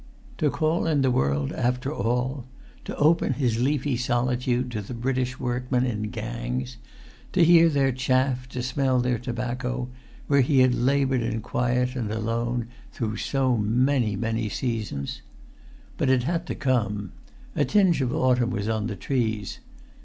[0.39, 2.47] To call in the world after all!
[2.85, 6.77] To open his leafy solitude to the British workmen in gangs,
[7.33, 9.89] to hear their chaff, to smell their tobacco,
[10.25, 15.21] where he had laboured in quiet and alone through so many, many seasons!
[15.97, 17.11] But it had to come.
[17.55, 19.59] A tinge of autumn was on the trees.